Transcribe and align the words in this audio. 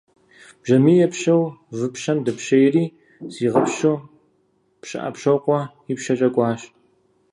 Бжьамий 0.61 1.01
епщэу 1.07 1.43
выпщэм 1.77 2.17
дэпщейри, 2.25 2.85
зигъэпщу 3.33 3.95
Пщыӏэпщокъуэ 4.81 5.59
ипщэкӏэ 5.91 6.29
кӏуащ. 6.35 6.61